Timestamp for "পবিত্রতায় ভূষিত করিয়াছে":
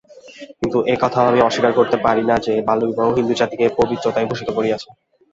3.79-4.87